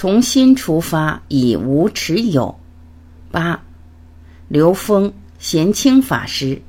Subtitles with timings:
[0.00, 2.56] 从心出发，以无持有。
[3.32, 3.60] 八，
[4.46, 6.62] 刘峰贤清法师。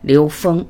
[0.00, 0.66] 刘峰。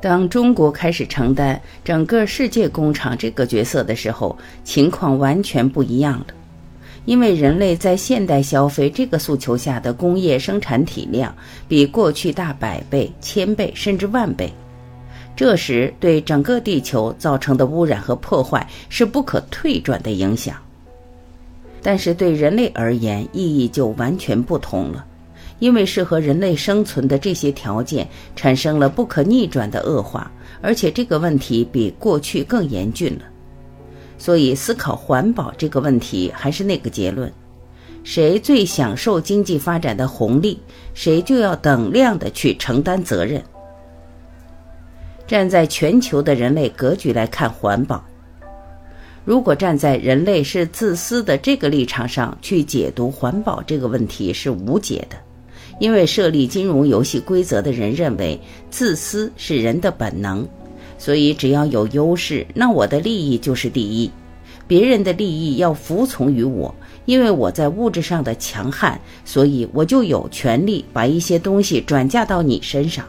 [0.00, 6.26] 当中国开始承担整个世界工厂这个角色的时候，情况完全不一样了。
[7.04, 11.34] 因为人类在现代消费这个诉求下的工业生产体量
[11.66, 14.52] 比过去大百倍、千倍甚至万倍，
[15.34, 20.56] 这时对整个地球造成的污染和破坏是不可退转的影响。
[21.82, 25.04] 但是对人类而言，意义就完全不同了。
[25.58, 30.30] 因为适合人类生存的这些条件产生了不可逆转的恶化，
[30.60, 33.24] 而且这个问题比过去更严峻了。
[34.16, 37.32] 所以，思考环保这个问题，还是那个结论：
[38.02, 40.58] 谁最享受经济发展的红利，
[40.92, 43.40] 谁就要等量的去承担责任。
[45.26, 48.02] 站在全球的人类格局来看环保，
[49.24, 55.16] 如果站在人类是自私的这个立场上去解读环保这个问题，是无解的。
[55.78, 58.38] 因为设立金融游戏规则的人认为
[58.70, 60.46] 自私是人的本能，
[60.98, 64.10] 所以只要有优势，那我的利益就是第一，
[64.66, 66.74] 别人的利益要服从于我。
[67.06, 73.02] 因为我在物质上的强悍，所以我就有权利把一些东西转嫁到你身上。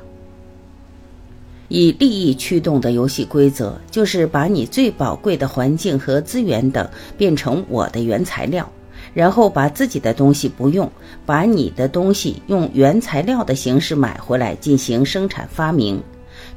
[1.67, 8.71] 以利益驱动的游戏规则，就是把你最宝贵的环境和资源等变成我的原材料。
[9.13, 10.89] 然后把自己的东西不用，
[11.25, 16.01] 把你的东西用原材料的形式买回来进行生产发明，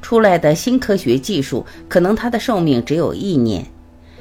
[0.01, 3.65] 出来的新科学技术可能它的寿命只有一年，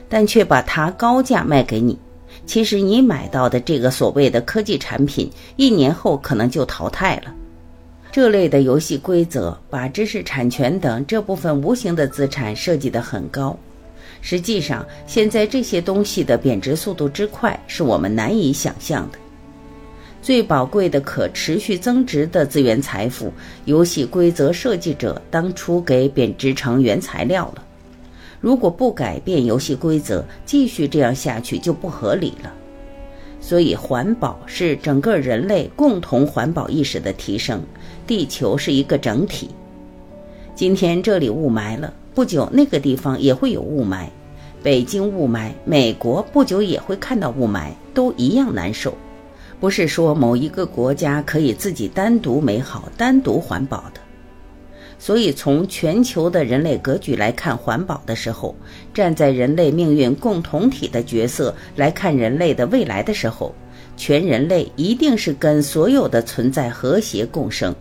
[0.07, 1.97] 但却把它高价卖给你。
[2.45, 7.33] 其实你买到的这个所谓的科技产品，一年后可能就淘汰了。
[8.11, 13.57] 这类的游戏规则把知识产权等这部分无形的资产设计得很高。
[14.21, 19.17] 实际上，现在这些东西的贬值速度之快，是我们难以想象的。
[20.21, 23.33] 最宝贵的可持续增值的资源财富，
[23.65, 27.63] 游戏规则设计者当初给贬值成原材料了。
[28.39, 32.53] 如果不改变游戏规则，继续这样下去就不合理了。
[33.39, 37.59] 所以，环保是整个人类共同环保意识的提升。
[38.05, 39.49] 地球是一个整体。
[40.53, 41.93] 今天这里雾霾了。
[42.13, 44.05] 不久，那个地方也会有雾霾，
[44.61, 48.93] 北京雾霾，美国不久也会看到雾霾，都一样难受。
[49.59, 54.01] 不是说某一个国家可以自己单独美好、单独环保的。
[54.99, 58.53] 所以，从全球的人类格局来看环保的时候，
[58.93, 63.55] 站在人类命运共同体的角色来看人类的未来的时候，
[63.95, 67.73] 全人类一定是跟所有的存在和谐共生。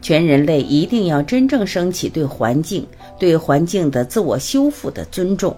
[0.00, 2.86] 全人类一定要真正升起对环境、
[3.18, 5.56] 对环境的自我修复的尊重。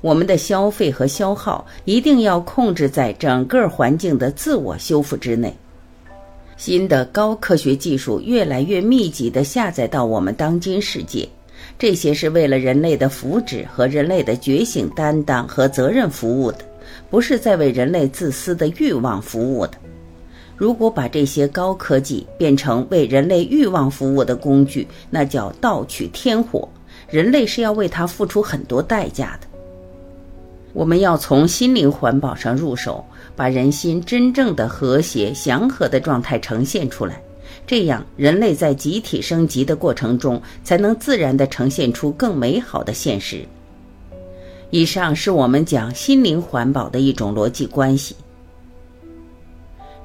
[0.00, 5.52] 我们的消费和消耗一定要控制在整个环境的自我修复之内。
[6.56, 11.28] 新的高科学技术越来越密集地下载到我们当今世界，
[11.78, 16.58] 这些是为了人类的福祉和人类的觉醒、担当和责任服务的，
[17.10, 19.72] 不是在为人类自私的欲望服务的。
[20.58, 26.68] 如果把这些高科技变成为人类欲望服务的工具，那叫盗取天火，
[27.08, 29.46] 人类是要为它付出很多代价的。
[30.72, 33.04] 我们要从心灵环保上入手，
[33.36, 37.22] 把人心真正的和谐祥和的状态呈现出来，
[37.64, 43.44] 这样人类在集体升级的过程中，才能自然地呈现出更美好的现实。
[44.70, 48.14] 以上是我们讲心灵环保的一种逻辑关系。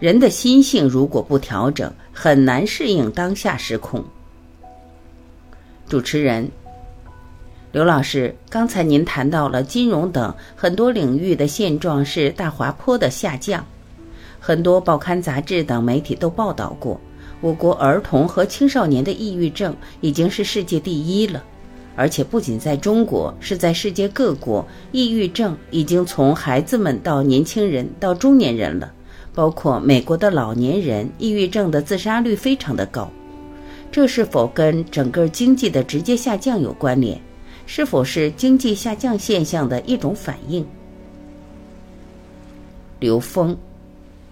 [0.04, 4.04] 人的心性如果不调整，很难适应当下时空。
[5.88, 6.52] 主持人
[7.72, 13.66] 刘老师，刚才您谈到了金融等很多领域的现状是大滑坡的下降，
[14.42, 17.00] 很多报刊杂志等媒体都报道过，
[17.40, 21.42] 我国儿童和青少年的抑郁症已经是世界第一了，
[21.96, 28.92] 而且不仅在中国，是在世界各国，抑郁症已经从孩子们到年轻人到中年人了。
[29.34, 33.10] 包括美国的老年人，抑郁症的自杀率非常的高，
[33.92, 37.20] 这是否跟整个经济的直接下降有关联？
[37.66, 40.66] 是否是经济下降现象的一种反应？
[43.00, 43.58] 刘峰，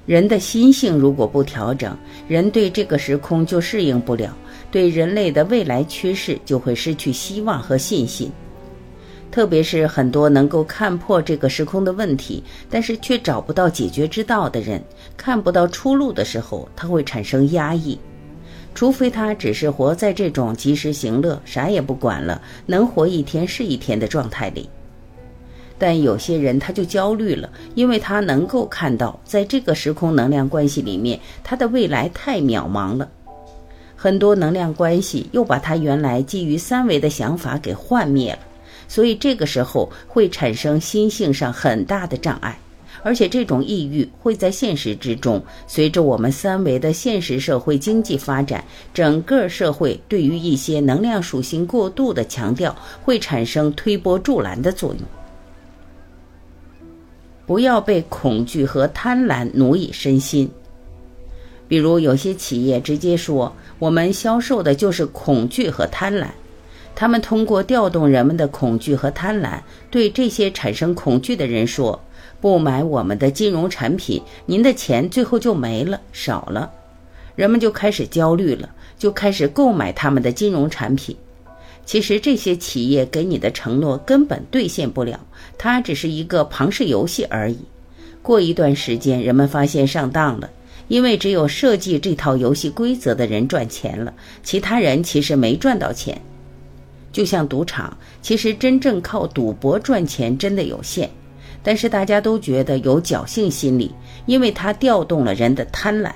[0.05, 4.35] 人的心性如果不调整，人对这个时空就适应不了，
[4.69, 8.31] 对人类的未来趋势就会失去希望和信心。
[9.31, 14.83] 特别是很多能够看破这个时空的问题，但是却找不到解决之道的人，
[15.15, 17.97] 看不到出路的时候，他会产生压抑。
[18.75, 24.69] 除非他只是活在这种及时行乐、啥也不管了，能活一天是一天的状态里。
[25.77, 33.09] 但有些人他就焦虑了，因为他能够看到，在这个时空能量关系里面，他的未来太渺茫了。
[33.95, 38.39] 很多能量关系又把他原来基于三维的想法给幻灭了，
[38.91, 42.59] 所以这个时候会产生心性上很大的障碍。
[43.03, 48.61] 而且这种抑郁会在现实之中，随着我们三维的现实社会经济发展，
[48.93, 55.01] 整个社会对于一些能量属性过度的强调，会产生推波助澜的作用。
[57.45, 60.51] 不要被恐惧和贪婪奴役身心。
[61.69, 66.27] 比如有些企业直接说，我们销售的就是恐惧和贪婪。
[66.95, 69.59] 他们通过调动人们的恐惧和贪婪，
[69.89, 72.01] 对这些产生恐惧的人说。
[72.39, 76.71] 不买我们的金融产品，您的钱最后就没了，少了，
[77.35, 78.67] 人们就开始焦虑了，
[78.97, 81.15] 就开始购买他们的金融产品。
[81.85, 85.19] 其实这些企业给你的承诺根本兑现不了，
[85.59, 87.59] 它只是一个庞氏游戏而已。
[88.23, 90.49] 过一段时间，人们发现上当了，
[90.87, 94.11] 因为只有设计这套游戏规则的人赚钱了，
[94.41, 96.19] 其他人其实没赚到钱。
[97.11, 101.09] 就像赌场，其实真正靠赌博赚钱真的有限。
[101.63, 103.93] 但是大家都觉得有侥幸心理，
[104.25, 106.11] 因为它调动了人的贪婪。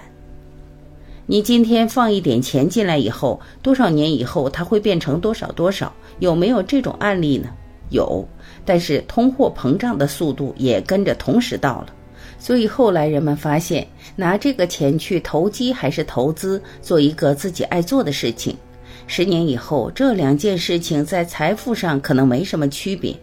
[1.28, 5.92] 你今天放一点钱进来以后，多少年以后它会变成多少多少？
[6.20, 7.50] 有没有这种案例呢？
[7.90, 8.28] 有，
[8.64, 11.88] 但是通货膨胀的速度也跟着同时到了，
[12.40, 18.56] 所以后来人们发现，拿这个钱去投机还是投资，做一个自己爱做的事情，
[19.08, 23.16] 十年以后这两件事情在财富上可能没什么区别。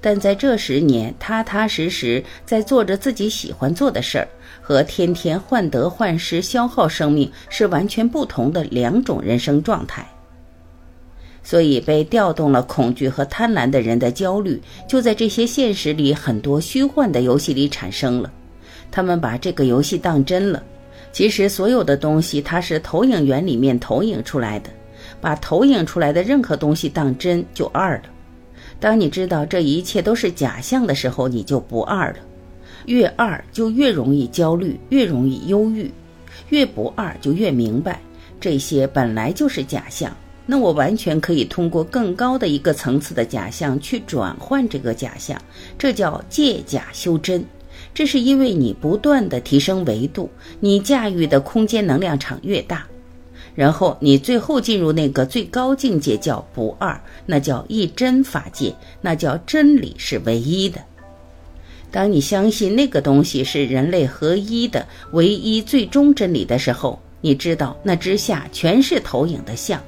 [0.00, 4.28] 但在这十年，踏踏实实在做着自己喜欢做的事儿，
[4.60, 10.06] 和天天患得患失、消耗生命是完全不同的两种人生状态。
[11.42, 18.30] 所以，被调动了恐惧和贪婪的人的焦虑，就在这些现实里很多虚幻的游戏里产生了。
[18.90, 20.62] 他们把这个游戏当真了。
[21.12, 24.68] 其实，所有的东西它是投影源里面投影出来的，
[25.20, 28.02] 把投影出来的任何东西当真，就二了。
[28.80, 32.18] 当你知道这一切都是假象的时候，你就不二了。
[32.86, 35.90] 越二就越容易焦虑，越容易忧郁；
[36.48, 38.00] 越不二就越明白，
[38.40, 40.16] 这些本来就是假象。
[40.46, 45.38] 那我完全可以通过更高的一个层次的假象去转换这个假象，
[45.76, 47.44] 这叫借假修真。
[47.92, 50.30] 这是因为你不断的提升维度，
[50.60, 52.86] 你驾驭的空间能量场越大。
[53.58, 56.96] 然后你最后进入那个最高境界，叫不二，
[57.26, 60.80] 那叫一真法界，那叫真理是唯一的。
[61.90, 69.82] 当你相信那个东西是人类合一的唯一最终真理的时候，你知道那之下全是投影的像。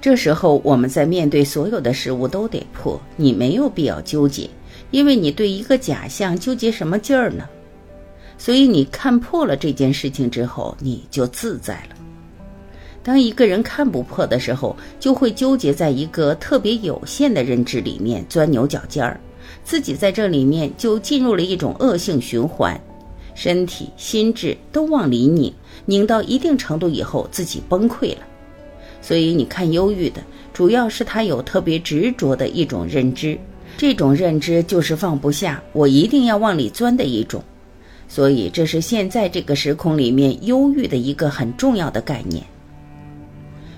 [0.00, 4.50] 这时候我们在面对所有的事物都得破，你没有必要纠结，
[4.90, 7.48] 因为你对一个假象纠结什么劲儿呢？
[8.36, 11.96] 所以你看破了这件事情之后，你就自在了。
[13.06, 19.20] 当一个人看不破的时候，就会纠结在一个特别有限的认知里面钻牛角尖儿，
[19.62, 22.76] 自己在这里面就进入了一种恶性循环，
[23.32, 28.22] 身体、心智都往里拧，拧到一定程度以后自己崩溃了。
[29.00, 30.20] 所以你看，忧郁的
[30.52, 33.38] 主要是他有特别执着的一种认知，
[33.76, 37.40] 这种认知就是放不下，我一定要往里钻的一种。
[38.08, 42.42] 所以这是现在这个时空里面忧郁的一个很重要的概念。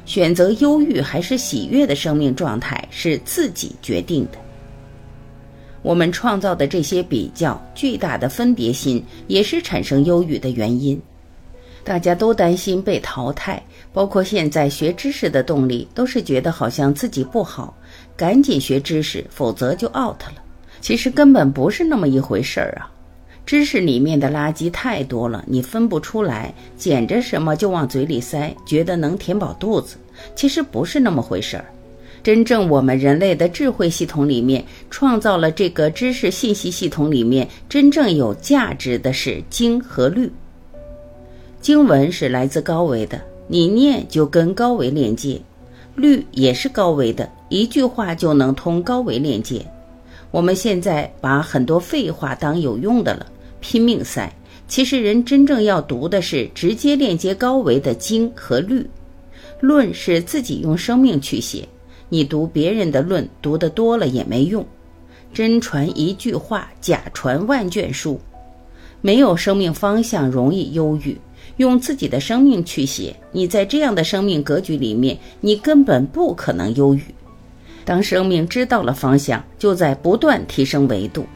[0.09, 4.39] 选择忧郁还是喜悦的生命状态是自己决定的。
[5.83, 10.99] 我们创造的这些比较巨大的分别心，也是产生忧郁的原因。
[11.85, 13.63] 大家都担心被淘汰，
[13.93, 17.77] 包括现在学知识的动力，都是觉得好像自己不好，
[18.17, 20.43] 赶紧学知识，否则就 out 了。
[20.81, 22.91] 其实根本不是那么一回事儿啊。
[23.49, 29.97] 知识里面的垃圾太多了，你分不出来，捡着什么就往嘴里塞，觉得能填饱肚子，
[30.37, 31.65] 其实不是那么回事儿。
[32.23, 40.31] 真正我们人类的智慧系统里面创造了这个知识信息系统里面真正有价值的是经和律。
[41.63, 45.41] 经文是来自高维的，你念就跟高维链接；
[45.95, 49.65] 律也是高维的，一句话就能通高维链接。
[50.31, 53.27] 我们现在把很多废话当有用的了。
[53.61, 54.33] 拼命塞，
[54.67, 58.89] 其实人真正要读的是直接链接高维的经和律，
[59.61, 61.67] 论是自己用生命去写，
[62.09, 64.65] 你读别人的论读得多了也没用。
[65.33, 68.21] 真传一句话，假传万卷书。
[69.01, 71.17] 没有生命方向，容易忧郁。
[71.59, 77.03] 用自己的生命去写，你在这样的生命格局里面，你根本不可能忧郁。
[77.85, 81.27] 当生命知道了方向，就在不断提升维度。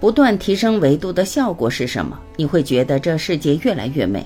[0.00, 2.18] 不断提升维度的效果是什么？
[2.36, 4.24] 你会觉得这世界越来越美。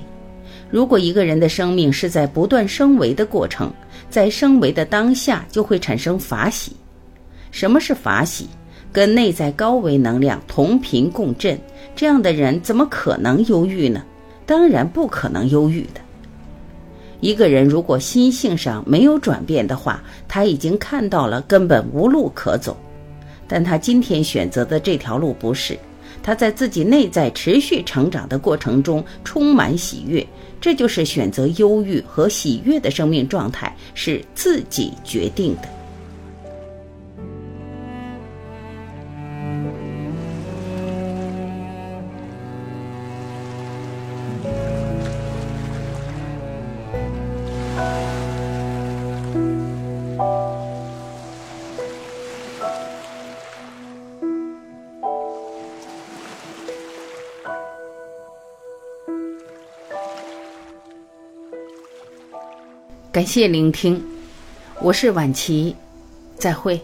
[0.70, 3.72] 如果一个人的生命是在不断升维的过程，
[4.10, 6.72] 在升维的当下就会产生法喜。
[7.50, 8.46] 什么是法喜？
[8.92, 11.58] 跟内在高维能量同频共振，
[11.96, 14.04] 这样的人怎么可能忧郁呢？
[14.44, 16.00] 当然不可能忧郁的。
[17.20, 22.76] 一个人如果心性上没有转变的话，他已经看到了根本无路可走。
[23.54, 25.78] 但他今天选择的这条路不是，
[26.22, 30.26] 他在自己内在持续成长的过程中充满喜悦，
[30.58, 35.81] 这就是选择忧郁和喜悦的生命状态是自己决定的。
[63.12, 64.02] 感谢聆听，
[64.80, 65.76] 我是晚琪，
[66.38, 66.80] 再会。